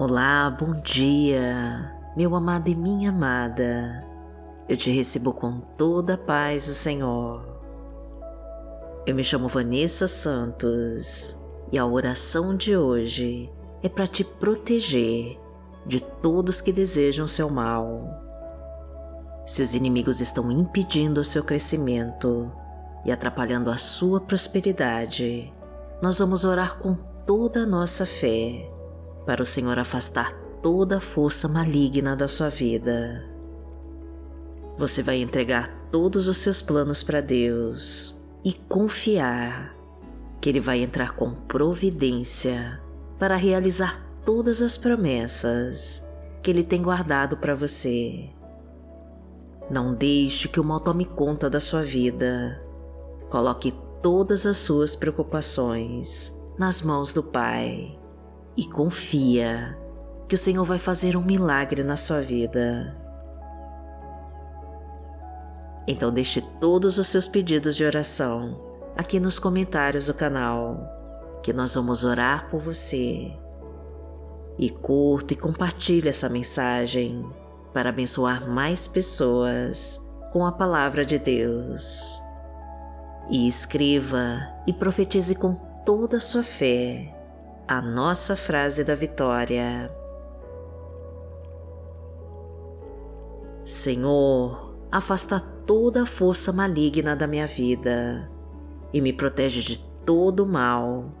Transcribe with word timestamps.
Olá, 0.00 0.48
bom 0.48 0.80
dia, 0.80 1.94
meu 2.16 2.34
amado 2.34 2.68
e 2.68 2.74
minha 2.74 3.10
amada. 3.10 4.02
Eu 4.66 4.74
te 4.74 4.90
recebo 4.90 5.30
com 5.30 5.60
toda 5.76 6.14
a 6.14 6.16
paz 6.16 6.68
do 6.68 6.72
Senhor. 6.72 7.46
Eu 9.06 9.14
me 9.14 9.22
chamo 9.22 9.46
Vanessa 9.46 10.08
Santos 10.08 11.38
e 11.70 11.76
a 11.76 11.84
oração 11.84 12.56
de 12.56 12.74
hoje 12.74 13.52
é 13.82 13.90
para 13.90 14.06
te 14.06 14.24
proteger 14.24 15.38
de 15.84 16.00
todos 16.00 16.62
que 16.62 16.72
desejam 16.72 17.28
seu 17.28 17.50
mal. 17.50 18.02
Se 19.44 19.62
os 19.62 19.74
inimigos 19.74 20.22
estão 20.22 20.50
impedindo 20.50 21.20
o 21.20 21.24
seu 21.24 21.44
crescimento 21.44 22.50
e 23.04 23.12
atrapalhando 23.12 23.70
a 23.70 23.76
sua 23.76 24.18
prosperidade, 24.18 25.52
nós 26.00 26.18
vamos 26.18 26.42
orar 26.42 26.78
com 26.78 26.94
toda 27.26 27.64
a 27.64 27.66
nossa 27.66 28.06
fé 28.06 28.79
para 29.26 29.42
o 29.42 29.46
Senhor 29.46 29.78
afastar 29.78 30.32
toda 30.62 31.00
força 31.00 31.48
maligna 31.48 32.14
da 32.14 32.28
sua 32.28 32.48
vida. 32.48 33.24
Você 34.76 35.02
vai 35.02 35.20
entregar 35.20 35.88
todos 35.90 36.28
os 36.28 36.38
seus 36.38 36.62
planos 36.62 37.02
para 37.02 37.20
Deus 37.20 38.20
e 38.44 38.52
confiar 38.52 39.76
que 40.40 40.48
Ele 40.48 40.60
vai 40.60 40.78
entrar 40.78 41.14
com 41.14 41.32
providência 41.32 42.80
para 43.18 43.36
realizar 43.36 44.02
todas 44.24 44.62
as 44.62 44.78
promessas 44.78 46.08
que 46.42 46.50
Ele 46.50 46.64
tem 46.64 46.82
guardado 46.82 47.36
para 47.36 47.54
você. 47.54 48.30
Não 49.70 49.94
deixe 49.94 50.48
que 50.48 50.58
o 50.58 50.64
mal 50.64 50.80
tome 50.80 51.04
conta 51.04 51.48
da 51.50 51.60
sua 51.60 51.82
vida. 51.82 52.60
Coloque 53.28 53.74
todas 54.02 54.46
as 54.46 54.56
suas 54.56 54.96
preocupações 54.96 56.36
nas 56.58 56.82
mãos 56.82 57.12
do 57.12 57.22
Pai 57.22 57.99
e 58.60 58.66
confia 58.66 59.74
que 60.28 60.34
o 60.34 60.38
Senhor 60.38 60.66
vai 60.66 60.78
fazer 60.78 61.16
um 61.16 61.22
milagre 61.22 61.82
na 61.82 61.96
sua 61.96 62.20
vida. 62.20 62.94
Então 65.88 66.12
deixe 66.12 66.42
todos 66.60 66.98
os 66.98 67.08
seus 67.08 67.26
pedidos 67.26 67.74
de 67.74 67.86
oração 67.86 68.60
aqui 68.98 69.18
nos 69.18 69.38
comentários 69.38 70.08
do 70.08 70.14
canal, 70.14 70.78
que 71.42 71.54
nós 71.54 71.74
vamos 71.74 72.04
orar 72.04 72.50
por 72.50 72.60
você. 72.60 73.34
E 74.58 74.68
curta 74.68 75.32
e 75.32 75.38
compartilhe 75.38 76.10
essa 76.10 76.28
mensagem 76.28 77.24
para 77.72 77.88
abençoar 77.88 78.46
mais 78.46 78.86
pessoas 78.86 80.06
com 80.34 80.44
a 80.44 80.52
palavra 80.52 81.02
de 81.02 81.18
Deus. 81.18 82.20
E 83.30 83.48
escreva 83.48 84.46
e 84.66 84.72
profetize 84.74 85.34
com 85.34 85.54
toda 85.86 86.18
a 86.18 86.20
sua 86.20 86.42
fé 86.42 87.19
a 87.70 87.80
nossa 87.80 88.34
frase 88.34 88.82
da 88.82 88.96
vitória. 88.96 89.96
Senhor, 93.64 94.74
afasta 94.90 95.38
toda 95.38 96.02
a 96.02 96.06
força 96.06 96.52
maligna 96.52 97.14
da 97.14 97.28
minha 97.28 97.46
vida 97.46 98.28
e 98.92 99.00
me 99.00 99.12
protege 99.12 99.62
de 99.62 99.78
todo 100.04 100.40
o 100.40 100.48
mal, 100.48 101.12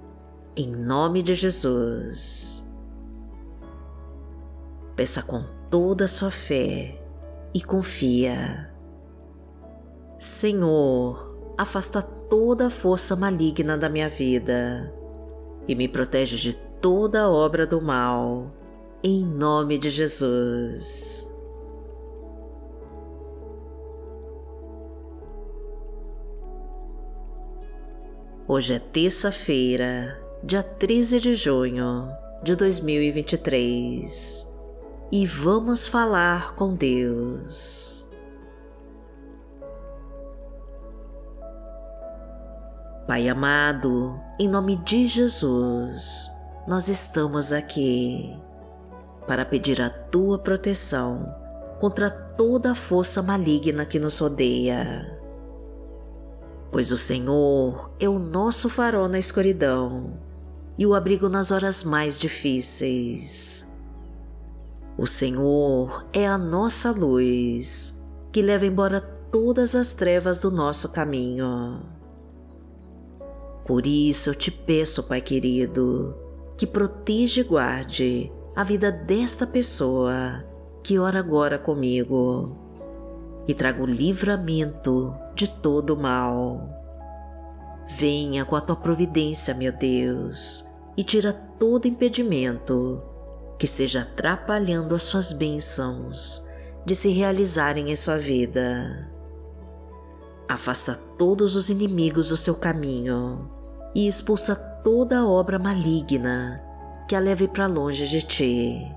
em 0.56 0.66
nome 0.66 1.22
de 1.22 1.36
Jesus. 1.36 2.68
Peça 4.96 5.22
com 5.22 5.44
toda 5.70 6.06
a 6.06 6.08
sua 6.08 6.32
fé 6.32 7.00
e 7.54 7.62
confia. 7.62 8.74
Senhor, 10.18 11.54
afasta 11.56 12.02
toda 12.02 12.66
a 12.66 12.70
força 12.70 13.14
maligna 13.14 13.78
da 13.78 13.88
minha 13.88 14.08
vida 14.08 14.98
e 15.70 15.74
me 15.76 15.86
protege 15.86 16.36
de 16.36 16.52
toda 16.52 17.30
obra 17.30 17.64
do 17.64 17.80
mal, 17.80 18.50
em 19.04 19.24
nome 19.24 19.78
de 19.78 19.88
Jesus. 19.88 21.32
Hoje 28.48 28.74
é 28.74 28.78
terça-feira, 28.80 30.20
dia 30.42 30.64
13 30.64 31.20
de 31.20 31.36
junho 31.36 32.08
de 32.42 32.56
2023 32.56 34.52
e 35.12 35.24
vamos 35.24 35.86
falar 35.86 36.56
com 36.56 36.74
Deus. 36.74 37.99
Pai 43.10 43.28
amado, 43.28 44.20
em 44.38 44.46
nome 44.46 44.76
de 44.76 45.04
Jesus, 45.04 46.30
nós 46.64 46.88
estamos 46.88 47.52
aqui 47.52 48.38
para 49.26 49.44
pedir 49.44 49.82
a 49.82 49.90
tua 49.90 50.38
proteção 50.38 51.34
contra 51.80 52.08
toda 52.08 52.70
a 52.70 52.74
força 52.76 53.20
maligna 53.20 53.84
que 53.84 53.98
nos 53.98 54.16
rodeia. 54.20 55.20
Pois 56.70 56.92
o 56.92 56.96
Senhor 56.96 57.90
é 57.98 58.08
o 58.08 58.20
nosso 58.20 58.68
farol 58.68 59.08
na 59.08 59.18
escuridão 59.18 60.16
e 60.78 60.86
o 60.86 60.94
abrigo 60.94 61.28
nas 61.28 61.50
horas 61.50 61.82
mais 61.82 62.20
difíceis. 62.20 63.66
O 64.96 65.04
Senhor 65.04 66.06
é 66.12 66.28
a 66.28 66.38
nossa 66.38 66.92
luz 66.92 68.00
que 68.30 68.40
leva 68.40 68.66
embora 68.66 69.00
todas 69.00 69.74
as 69.74 69.94
trevas 69.94 70.42
do 70.42 70.50
nosso 70.52 70.90
caminho. 70.90 71.98
Por 73.64 73.86
isso 73.86 74.30
eu 74.30 74.34
te 74.34 74.50
peço, 74.50 75.02
Pai 75.02 75.20
querido, 75.20 76.16
que 76.56 76.66
proteja 76.66 77.40
e 77.40 77.44
guarde 77.44 78.32
a 78.56 78.64
vida 78.64 78.90
desta 78.90 79.46
pessoa 79.46 80.44
que 80.82 80.98
ora 80.98 81.18
agora 81.18 81.58
comigo 81.58 82.56
e 83.46 83.54
traga 83.54 83.82
o 83.82 83.86
livramento 83.86 85.14
de 85.34 85.48
todo 85.48 85.96
mal. 85.96 86.68
Venha 87.98 88.44
com 88.44 88.56
a 88.56 88.60
tua 88.60 88.76
providência, 88.76 89.54
meu 89.54 89.72
Deus, 89.72 90.68
e 90.96 91.02
tira 91.02 91.32
todo 91.32 91.88
impedimento 91.88 93.02
que 93.58 93.66
esteja 93.66 94.02
atrapalhando 94.02 94.94
as 94.94 95.02
suas 95.02 95.32
bênçãos 95.32 96.46
de 96.84 96.94
se 96.94 97.10
realizarem 97.10 97.90
em 97.90 97.96
sua 97.96 98.16
vida. 98.16 99.10
Afasta 100.50 100.98
todos 101.16 101.54
os 101.54 101.70
inimigos 101.70 102.30
do 102.30 102.36
seu 102.36 102.56
caminho 102.56 103.48
e 103.94 104.08
expulsa 104.08 104.56
toda 104.56 105.24
obra 105.24 105.60
maligna 105.60 106.60
que 107.06 107.14
a 107.14 107.20
leve 107.20 107.46
para 107.46 107.68
longe 107.68 108.08
de 108.08 108.20
ti. 108.20 108.92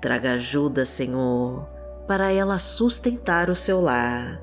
Traga 0.00 0.32
ajuda, 0.32 0.84
Senhor, 0.84 1.68
para 2.08 2.32
ela 2.32 2.58
sustentar 2.58 3.48
o 3.48 3.54
seu 3.54 3.80
lar 3.80 4.42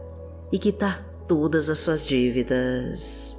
e 0.49 0.57
quitar 0.57 1.03
todas 1.27 1.69
as 1.69 1.79
suas 1.79 2.07
dívidas. 2.07 3.37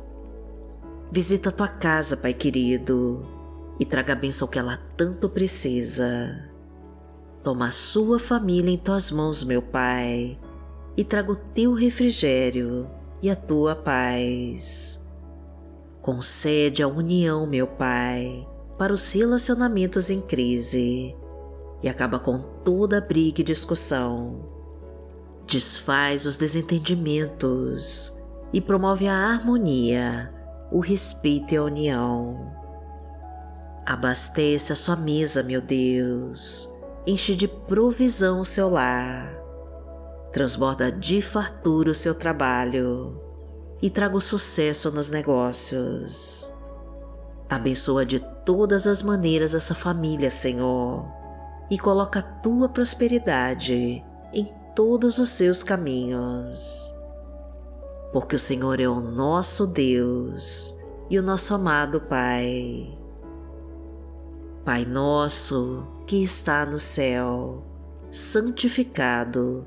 Visita 1.10 1.50
tua 1.50 1.68
casa, 1.68 2.18
Pai 2.18 2.34
querido, 2.34 3.22
e 3.80 3.86
traga 3.86 4.12
a 4.12 4.16
bênção 4.16 4.46
que 4.46 4.58
ela 4.58 4.78
tanto 4.94 5.26
precisa. 5.26 6.50
Toma 7.42 7.68
a 7.68 7.72
sua 7.72 8.18
família 8.18 8.74
em 8.74 8.76
tuas 8.76 9.10
mãos, 9.10 9.42
meu 9.42 9.62
Pai, 9.62 10.38
e 10.96 11.04
traga 11.04 11.32
o 11.32 11.36
teu 11.36 11.72
refrigério 11.72 12.88
e 13.22 13.30
a 13.30 13.36
tua 13.36 13.74
paz. 13.74 15.06
Concede 16.00 16.82
a 16.82 16.88
união, 16.88 17.46
meu 17.46 17.66
Pai, 17.66 18.46
para 18.76 18.92
os 18.92 19.12
relacionamentos 19.12 20.10
em 20.10 20.20
crise 20.20 21.14
e 21.82 21.88
acaba 21.88 22.18
com 22.18 22.38
toda 22.64 23.00
briga 23.00 23.40
e 23.40 23.44
discussão. 23.44 24.48
Desfaz 25.46 26.26
os 26.26 26.38
desentendimentos 26.38 28.18
e 28.52 28.60
promove 28.60 29.08
a 29.08 29.14
harmonia, 29.14 30.32
o 30.70 30.80
respeito 30.80 31.54
e 31.54 31.56
a 31.56 31.62
união. 31.62 32.52
Abastece 33.84 34.72
a 34.72 34.76
sua 34.76 34.94
mesa, 34.94 35.42
meu 35.42 35.60
Deus, 35.60 36.72
enche 37.06 37.34
de 37.34 37.48
provisão 37.48 38.40
o 38.40 38.44
seu 38.44 38.68
lar, 38.68 39.41
transborda 40.32 40.90
de 40.90 41.20
fartura 41.20 41.90
o 41.90 41.94
seu 41.94 42.14
trabalho 42.14 43.20
e 43.82 43.90
traga 43.90 44.16
o 44.16 44.20
sucesso 44.20 44.90
nos 44.90 45.10
negócios. 45.10 46.50
Abençoa 47.50 48.06
de 48.06 48.18
todas 48.44 48.86
as 48.86 49.02
maneiras 49.02 49.54
essa 49.54 49.74
família, 49.74 50.30
Senhor, 50.30 51.04
e 51.70 51.78
coloca 51.78 52.20
a 52.20 52.22
tua 52.22 52.68
prosperidade 52.68 54.02
em 54.32 54.48
todos 54.74 55.18
os 55.18 55.28
seus 55.28 55.62
caminhos. 55.62 56.90
Porque 58.12 58.36
o 58.36 58.38
Senhor 58.38 58.80
é 58.80 58.88
o 58.88 59.00
nosso 59.00 59.66
Deus 59.66 60.78
e 61.10 61.18
o 61.18 61.22
nosso 61.22 61.54
amado 61.54 62.00
Pai. 62.00 62.98
Pai 64.64 64.84
nosso 64.86 65.86
que 66.06 66.22
está 66.22 66.64
no 66.64 66.78
céu, 66.78 67.62
santificado 68.10 69.66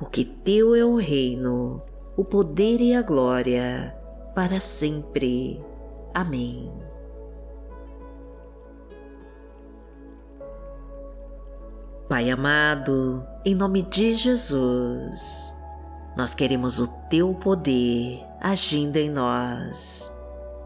porque 0.00 0.24
Teu 0.24 0.74
é 0.74 0.82
o 0.82 0.96
reino, 0.96 1.82
o 2.16 2.24
poder 2.24 2.80
e 2.80 2.94
a 2.94 3.02
glória, 3.02 3.94
para 4.34 4.58
sempre. 4.58 5.62
Amém. 6.14 6.72
Pai 12.08 12.30
amado, 12.30 13.22
em 13.44 13.54
nome 13.54 13.82
de 13.82 14.14
Jesus, 14.14 15.54
nós 16.16 16.32
queremos 16.32 16.80
o 16.80 16.86
Teu 17.10 17.34
poder 17.34 18.24
agindo 18.40 18.96
em 18.96 19.10
nós 19.10 20.16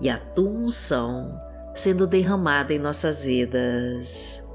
e 0.01 0.09
a 0.09 0.17
Tua 0.17 0.49
unção 0.49 1.41
sendo 1.75 2.07
derramada 2.07 2.73
em 2.73 2.79
nossas 2.79 3.25
vidas. 3.25 4.47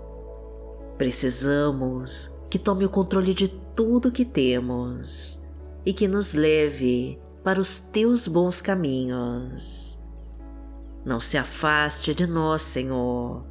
Precisamos 0.97 2.39
que 2.49 2.57
tome 2.57 2.85
o 2.85 2.89
controle 2.89 3.33
de 3.33 3.49
tudo 3.79 4.11
que 4.11 4.25
temos 4.25 5.41
e 5.85 5.93
que 5.93 6.05
nos 6.05 6.33
leve 6.33 7.17
para 7.41 7.61
os 7.61 7.79
Teus 7.79 8.27
bons 8.27 8.59
caminhos. 8.59 9.97
Não 11.05 11.21
se 11.21 11.37
afaste 11.37 12.13
de 12.13 12.27
nós, 12.27 12.61
Senhor, 12.61 13.41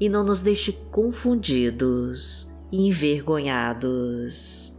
e 0.00 0.08
não 0.08 0.24
nos 0.24 0.42
deixe 0.42 0.72
confundidos 0.90 2.50
e 2.72 2.88
envergonhados. 2.88 4.76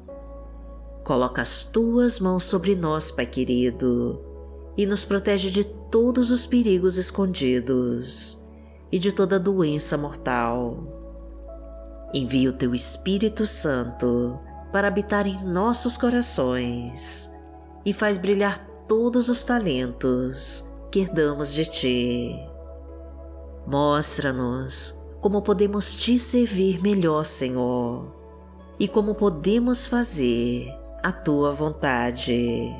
Coloca 1.05 1.41
as 1.41 1.65
tuas 1.65 2.19
mãos 2.19 2.43
sobre 2.43 2.75
nós, 2.75 3.09
Pai 3.09 3.25
querido, 3.25 4.21
e 4.75 4.85
nos 4.85 5.05
protege 5.05 5.49
de 5.49 5.63
todos 5.63 6.31
os 6.31 6.45
perigos 6.45 6.97
escondidos 6.97 8.43
e 8.91 8.99
de 8.99 9.13
toda 9.13 9.39
doença 9.39 9.97
mortal. 9.97 10.83
Envia 12.13 12.49
o 12.49 12.53
teu 12.53 12.75
Espírito 12.75 13.45
Santo 13.45 14.45
para 14.77 14.89
habitar 14.89 15.25
em 15.25 15.43
nossos 15.43 15.97
corações 15.97 17.35
e 17.83 17.91
faz 17.91 18.15
brilhar 18.15 18.63
todos 18.87 19.27
os 19.27 19.43
talentos 19.43 20.71
que 20.91 20.99
herdamos 20.99 21.51
de 21.51 21.65
ti. 21.65 22.47
Mostra-nos 23.65 25.03
como 25.19 25.41
podemos 25.41 25.95
te 25.95 26.19
servir 26.19 26.79
melhor, 26.79 27.25
Senhor, 27.25 28.15
e 28.79 28.87
como 28.87 29.15
podemos 29.15 29.87
fazer 29.87 30.71
a 31.03 31.11
tua 31.11 31.51
vontade. 31.51 32.71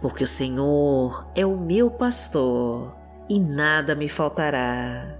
Porque 0.00 0.24
o 0.24 0.26
Senhor 0.26 1.26
é 1.34 1.44
o 1.44 1.58
meu 1.58 1.90
pastor 1.90 2.96
e 3.28 3.38
nada 3.38 3.94
me 3.94 4.08
faltará. 4.08 5.14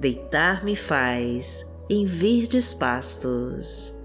Deitar-me 0.00 0.74
faz 0.74 1.72
em 1.88 2.04
verdes 2.04 2.74
pastos, 2.74 4.04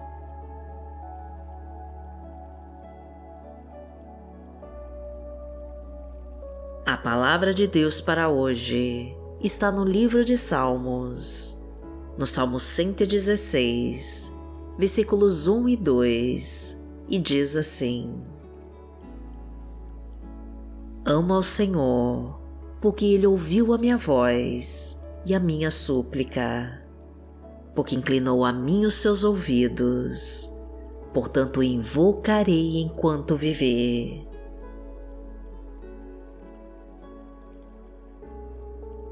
Palavra 7.03 7.51
de 7.51 7.65
Deus 7.65 7.99
para 7.99 8.29
hoje 8.29 9.15
está 9.41 9.71
no 9.71 9.83
livro 9.83 10.23
de 10.23 10.37
Salmos, 10.37 11.59
no 12.15 12.27
Salmo 12.27 12.59
116, 12.59 14.37
versículos 14.77 15.47
1 15.47 15.69
e 15.69 15.77
2 15.77 16.85
e 17.09 17.17
diz 17.17 17.57
assim: 17.57 18.21
Amo 21.03 21.33
ao 21.33 21.41
Senhor, 21.41 22.39
porque 22.79 23.05
Ele 23.05 23.25
ouviu 23.25 23.73
a 23.73 23.79
minha 23.79 23.97
voz 23.97 25.01
e 25.25 25.33
a 25.33 25.39
minha 25.39 25.71
súplica, 25.71 26.83
porque 27.73 27.95
inclinou 27.95 28.45
a 28.45 28.53
mim 28.53 28.85
os 28.85 28.93
seus 28.93 29.23
ouvidos, 29.23 30.55
portanto 31.11 31.63
invocarei 31.63 32.79
enquanto 32.79 33.35
viver. 33.35 34.30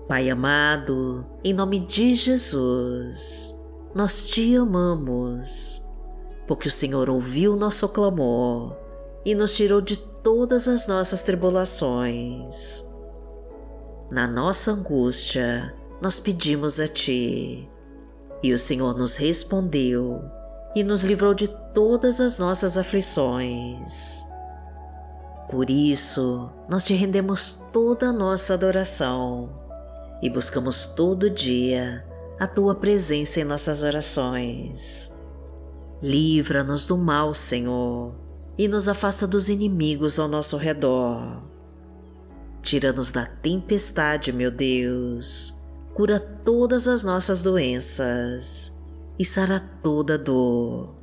Pai 0.09 0.27
amado, 0.27 1.23
em 1.43 1.53
nome 1.53 1.81
de 1.81 2.15
Jesus, 2.15 3.55
nós 3.93 4.27
te 4.27 4.55
amamos 4.55 5.87
porque 6.47 6.67
o 6.67 6.71
Senhor 6.71 7.11
ouviu 7.11 7.55
nosso 7.55 7.87
clamor 7.87 8.75
e 9.23 9.35
nos 9.35 9.53
tirou 9.53 9.79
de 9.79 9.99
todas 9.99 10.67
as 10.67 10.87
nossas 10.87 11.21
tribulações. 11.21 12.89
Na 14.09 14.27
nossa 14.27 14.71
angústia, 14.71 15.75
nós 16.01 16.19
pedimos 16.19 16.79
a 16.79 16.87
Ti, 16.87 17.69
e 18.41 18.51
o 18.51 18.57
Senhor 18.57 18.97
nos 18.97 19.15
respondeu 19.15 20.23
e 20.75 20.83
nos 20.83 21.03
livrou 21.03 21.35
de 21.35 21.47
todas 21.71 22.19
as 22.19 22.39
nossas 22.39 22.79
aflições. 22.79 24.23
Por 25.51 25.69
isso, 25.69 26.49
nós 26.67 26.83
te 26.83 26.95
rendemos 26.95 27.63
toda 27.71 28.07
a 28.07 28.13
nossa 28.13 28.55
adoração 28.55 29.68
e 30.21 30.29
buscamos 30.29 30.87
todo 30.87 31.29
dia 31.29 32.05
a 32.39 32.47
Tua 32.47 32.75
presença 32.75 33.39
em 33.39 33.43
nossas 33.43 33.83
orações 33.83 35.19
Livra-nos 36.01 36.87
do 36.87 36.97
mal, 36.97 37.33
Senhor, 37.33 38.13
e 38.57 38.69
nos 38.69 38.87
afasta 38.87 39.27
dos 39.27 39.49
inimigos 39.49 40.17
ao 40.17 40.29
nosso 40.29 40.55
redor. 40.55 41.43
Tira-nos 42.61 43.11
da 43.11 43.25
tempestade, 43.25 44.31
meu 44.31 44.49
Deus. 44.49 45.61
Cura 45.93 46.17
todas 46.17 46.87
as 46.87 47.03
nossas 47.03 47.43
doenças 47.43 48.79
e 49.17 49.25
sara 49.25 49.59
toda 49.83 50.17
dor. 50.17 50.95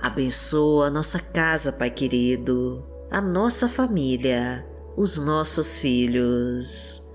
Abençoa 0.00 0.88
a 0.88 0.90
nossa 0.90 1.20
casa, 1.20 1.70
Pai 1.70 1.90
querido, 1.90 2.84
a 3.08 3.20
nossa 3.20 3.68
família, 3.68 4.66
os 4.96 5.18
nossos 5.18 5.78
filhos. 5.78 7.08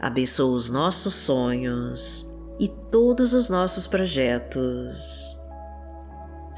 Abençoa 0.00 0.56
os 0.56 0.70
nossos 0.70 1.14
sonhos 1.14 2.32
e 2.58 2.68
todos 2.68 3.34
os 3.34 3.50
nossos 3.50 3.86
projetos 3.86 5.40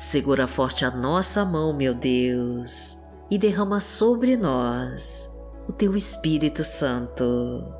Segura 0.02 0.49
forte 0.49 0.84
a 0.84 0.90
nossa 0.90 1.44
mão, 1.44 1.72
meu 1.72 1.94
Deus, 1.94 3.00
e 3.30 3.38
derrama 3.38 3.80
sobre 3.80 4.37
nós 4.37 5.38
o 5.68 5.72
teu 5.72 5.94
Espírito 5.94 6.64
Santo. 6.64 7.72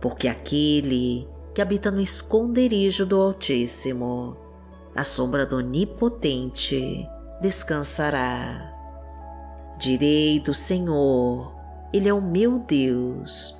Porque 0.00 0.28
aquele 0.28 1.28
que 1.52 1.60
habita 1.60 1.90
no 1.90 2.00
esconderijo 2.00 3.04
do 3.04 3.20
Altíssimo, 3.20 4.36
a 4.94 5.02
sombra 5.02 5.44
do 5.44 5.56
Onipotente, 5.56 7.04
descansará. 7.42 8.72
Direi 9.80 10.38
do 10.38 10.54
Senhor, 10.54 11.52
Ele 11.92 12.08
é 12.08 12.14
o 12.14 12.22
meu 12.22 12.60
Deus, 12.60 13.59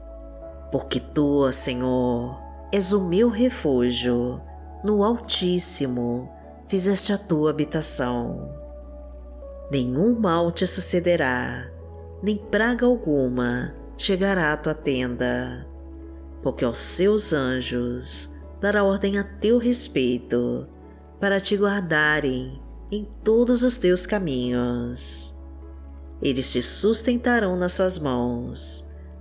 Porque 0.71 0.99
tu, 0.99 1.51
Senhor, 1.51 2.39
és 2.71 2.93
o 2.93 3.01
meu 3.01 3.29
refúgio, 3.29 4.41
no 4.83 5.03
Altíssimo 5.03 6.31
fizeste 6.67 7.11
a 7.11 7.17
tua 7.17 7.49
habitação. 7.49 8.49
Nenhum 9.69 10.17
mal 10.19 10.51
te 10.51 10.65
sucederá, 10.65 11.69
nem 12.23 12.37
praga 12.37 12.85
alguma 12.85 13.73
chegará 13.97 14.53
à 14.53 14.57
tua 14.57 14.73
tenda 14.73 15.69
porque 16.41 16.65
aos 16.65 16.77
seus 16.77 17.33
anjos 17.33 18.33
dará 18.59 18.83
ordem 18.83 19.17
a 19.17 19.23
teu 19.23 19.57
respeito, 19.57 20.67
para 21.19 21.39
te 21.39 21.55
guardarem 21.55 22.59
em 22.91 23.07
todos 23.23 23.63
os 23.63 23.77
teus 23.77 24.05
caminhos. 24.05 25.37
Eles 26.21 26.51
te 26.51 26.61
sustentarão 26.61 27.55
nas 27.55 27.73
suas 27.73 27.97
mãos, 27.97 28.90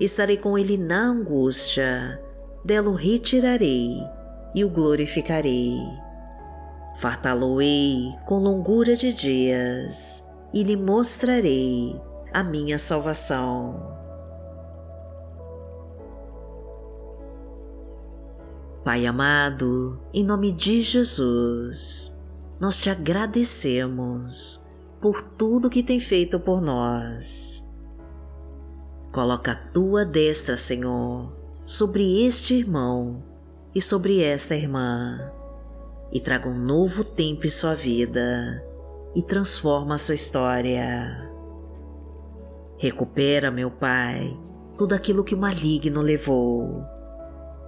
Estarei 0.00 0.36
com 0.36 0.56
ele 0.56 0.78
na 0.78 1.06
angústia, 1.06 2.22
dela 2.64 2.88
o 2.88 2.94
retirarei 2.94 3.96
e 4.54 4.64
o 4.64 4.70
glorificarei. 4.70 5.76
Fartá-lo-ei 6.98 8.14
com 8.24 8.38
longura 8.38 8.96
de 8.96 9.12
dias 9.12 10.24
e 10.54 10.62
lhe 10.62 10.76
mostrarei 10.76 12.00
a 12.32 12.42
minha 12.42 12.78
salvação. 12.78 13.96
Pai 18.84 19.04
amado, 19.04 20.00
em 20.14 20.24
nome 20.24 20.50
de 20.52 20.80
Jesus, 20.80 22.18
nós 22.58 22.80
te 22.80 22.88
agradecemos 22.88 24.66
por 25.00 25.22
tudo 25.22 25.68
que 25.68 25.82
tem 25.82 26.00
feito 26.00 26.40
por 26.40 26.60
nós. 26.60 27.67
Coloca 29.18 29.50
a 29.50 29.56
tua 29.56 30.04
destra, 30.04 30.56
Senhor, 30.56 31.36
sobre 31.66 32.24
este 32.24 32.54
irmão 32.54 33.20
e 33.74 33.82
sobre 33.82 34.22
esta 34.22 34.54
irmã, 34.54 35.32
e 36.12 36.20
traga 36.20 36.48
um 36.48 36.56
novo 36.56 37.02
tempo 37.02 37.44
em 37.44 37.50
sua 37.50 37.74
vida 37.74 38.64
e 39.16 39.22
transforma 39.24 39.96
a 39.96 39.98
sua 39.98 40.14
história. 40.14 41.28
Recupera, 42.76 43.50
meu 43.50 43.72
Pai, 43.72 44.38
tudo 44.76 44.94
aquilo 44.94 45.24
que 45.24 45.34
o 45.34 45.38
maligno 45.38 46.00
levou 46.00 46.84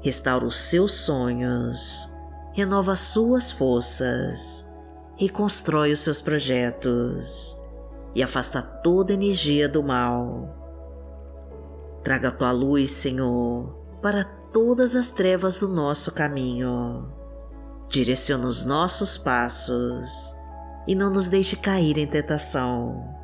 restaura 0.00 0.46
os 0.46 0.56
seus 0.56 0.92
sonhos, 0.92 2.14
renova 2.52 2.94
suas 2.94 3.50
forças, 3.50 4.72
reconstrói 5.16 5.90
os 5.90 5.98
seus 5.98 6.22
projetos 6.22 7.60
e 8.14 8.22
afasta 8.22 8.62
toda 8.62 9.12
energia 9.12 9.68
do 9.68 9.82
mal. 9.82 10.59
Traga 12.02 12.28
a 12.28 12.32
tua 12.32 12.52
luz, 12.52 12.90
Senhor, 12.90 13.74
para 14.00 14.24
todas 14.24 14.96
as 14.96 15.10
trevas 15.10 15.60
do 15.60 15.68
nosso 15.68 16.12
caminho. 16.12 17.12
Direciona 17.88 18.46
os 18.46 18.64
nossos 18.64 19.18
passos 19.18 20.36
e 20.86 20.94
não 20.94 21.10
nos 21.10 21.28
deixe 21.28 21.56
cair 21.56 21.98
em 21.98 22.06
tentação. 22.06 23.14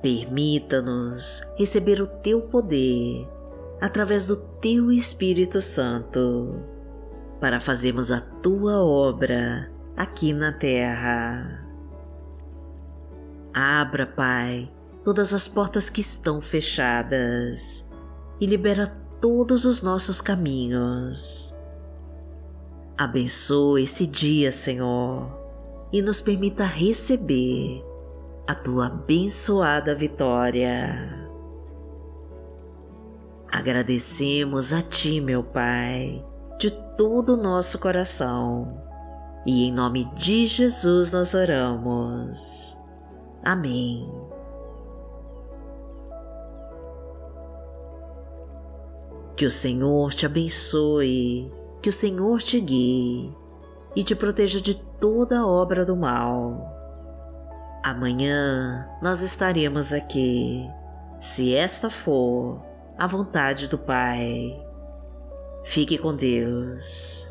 Permita-nos 0.00 1.42
receber 1.58 2.00
o 2.00 2.06
teu 2.06 2.40
poder 2.42 3.28
através 3.80 4.28
do 4.28 4.36
Teu 4.36 4.92
Espírito 4.92 5.60
Santo, 5.60 6.62
para 7.40 7.58
fazermos 7.58 8.12
a 8.12 8.20
Tua 8.20 8.82
obra 8.84 9.70
aqui 9.96 10.32
na 10.32 10.52
terra. 10.52 11.66
Abra, 13.54 14.06
Pai, 14.06 14.70
todas 15.04 15.32
as 15.32 15.48
portas 15.48 15.88
que 15.88 16.00
estão 16.00 16.40
fechadas 16.40 17.90
e 18.40 18.46
libera 18.46 18.86
todos 19.20 19.64
os 19.64 19.82
nossos 19.82 20.20
caminhos. 20.20 21.56
Abençoa 22.96 23.80
esse 23.80 24.06
dia, 24.06 24.52
Senhor, 24.52 25.30
e 25.92 26.02
nos 26.02 26.20
permita 26.20 26.64
receber 26.64 27.84
a 28.46 28.54
tua 28.54 28.86
abençoada 28.86 29.94
vitória. 29.94 31.28
Agradecemos 33.50 34.72
a 34.72 34.82
Ti, 34.82 35.20
meu 35.20 35.42
Pai, 35.42 36.24
de 36.58 36.70
todo 36.96 37.34
o 37.34 37.36
nosso 37.36 37.78
coração 37.78 38.90
e 39.46 39.64
em 39.64 39.72
nome 39.72 40.04
de 40.14 40.46
Jesus 40.46 41.12
nós 41.12 41.34
oramos. 41.34 42.76
Amém. 43.42 44.29
Que 49.40 49.46
o 49.46 49.50
Senhor 49.50 50.12
te 50.12 50.26
abençoe, 50.26 51.50
que 51.80 51.88
o 51.88 51.92
Senhor 51.94 52.42
te 52.42 52.60
guie 52.60 53.34
e 53.96 54.04
te 54.04 54.14
proteja 54.14 54.60
de 54.60 54.74
toda 54.74 55.46
obra 55.46 55.82
do 55.82 55.96
mal. 55.96 56.70
Amanhã 57.82 58.86
nós 59.00 59.22
estaremos 59.22 59.94
aqui, 59.94 60.68
se 61.18 61.54
esta 61.54 61.88
for 61.88 62.62
a 62.98 63.06
vontade 63.06 63.66
do 63.66 63.78
Pai. 63.78 64.62
Fique 65.64 65.96
com 65.96 66.14
Deus. 66.14 67.29